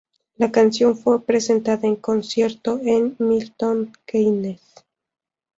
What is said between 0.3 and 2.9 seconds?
La canción fue presentada en concierto